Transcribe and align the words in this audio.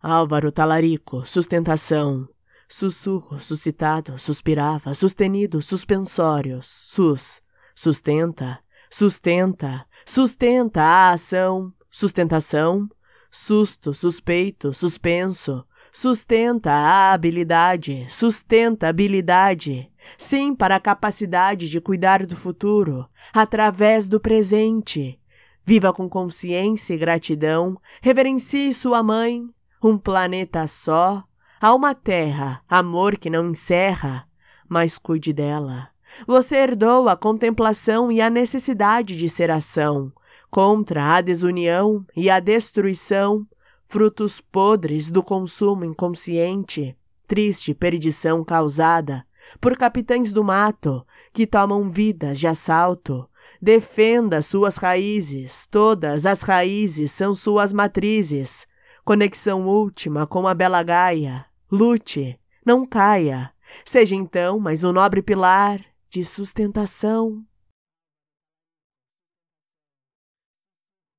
Álvaro 0.00 0.52
Talarico, 0.52 1.26
sustentação. 1.26 2.28
Sussurro, 2.68 3.38
suscitado, 3.38 4.18
suspirava, 4.18 4.94
sustenido, 4.94 5.60
suspensórios. 5.60 6.68
Sus, 6.68 7.42
sustenta, 7.74 8.60
sustenta, 8.88 9.84
sustenta 10.06 10.82
a 10.82 11.10
ação, 11.10 11.72
sustentação, 11.90 12.88
susto, 13.30 13.92
suspeito, 13.92 14.72
suspenso, 14.72 15.64
sustenta 15.90 16.70
a 16.70 17.12
habilidade, 17.12 18.06
sustenta 18.08 18.88
habilidade, 18.88 19.90
sim 20.16 20.54
para 20.54 20.76
a 20.76 20.80
capacidade 20.80 21.68
de 21.68 21.80
cuidar 21.80 22.24
do 22.24 22.36
futuro, 22.36 23.08
através 23.32 24.06
do 24.06 24.20
presente. 24.20 25.18
Viva 25.64 25.92
com 25.92 26.08
consciência 26.08 26.94
e 26.94 26.98
gratidão, 26.98 27.76
reverencie 28.00 28.72
sua 28.72 29.02
mãe, 29.02 29.48
um 29.82 29.96
planeta 29.96 30.66
só, 30.66 31.24
há 31.60 31.74
uma 31.74 31.94
terra, 31.94 32.62
amor 32.68 33.16
que 33.16 33.30
não 33.30 33.48
encerra, 33.48 34.26
mas 34.68 34.98
cuide 34.98 35.32
dela. 35.32 35.88
Você 36.26 36.56
herdou 36.56 37.08
a 37.08 37.16
contemplação 37.16 38.10
e 38.10 38.20
a 38.20 38.28
necessidade 38.28 39.16
de 39.16 39.28
ser 39.28 39.50
ação, 39.50 40.12
contra 40.50 41.14
a 41.14 41.20
desunião 41.20 42.04
e 42.16 42.28
a 42.28 42.40
destruição, 42.40 43.46
frutos 43.84 44.40
podres 44.40 45.10
do 45.10 45.22
consumo 45.22 45.84
inconsciente, 45.84 46.96
triste 47.26 47.72
perdição 47.72 48.44
causada 48.44 49.24
por 49.60 49.76
capitães 49.76 50.32
do 50.32 50.44
mato 50.44 51.04
que 51.32 51.46
tomam 51.46 51.88
vidas 51.88 52.38
de 52.38 52.46
assalto. 52.46 53.28
Defenda 53.60 54.42
suas 54.42 54.76
raízes, 54.76 55.66
todas 55.66 56.26
as 56.26 56.42
raízes 56.42 57.10
são 57.10 57.34
suas 57.34 57.72
matrizes. 57.72 58.66
Conexão 59.08 59.66
última 59.66 60.26
com 60.26 60.46
a 60.46 60.52
bela 60.52 60.82
Gaia. 60.82 61.46
Lute, 61.72 62.38
não 62.62 62.84
caia. 62.84 63.50
Seja 63.82 64.14
então 64.14 64.60
mais 64.60 64.84
um 64.84 64.92
nobre 64.92 65.22
pilar 65.22 65.80
de 66.10 66.22
sustentação. 66.26 67.42